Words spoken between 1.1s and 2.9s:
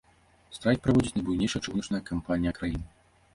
найбуйнейшая чыгуначная кампанія краіны.